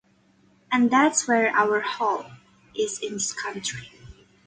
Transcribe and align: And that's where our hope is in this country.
And 0.71 0.89
that's 0.89 1.27
where 1.27 1.51
our 1.55 1.79
hope 1.79 2.25
is 2.75 2.99
in 3.03 3.13
this 3.13 3.33
country. 3.33 3.91